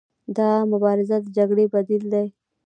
[0.37, 2.25] دا مبارزه د جګړې بدیل دی.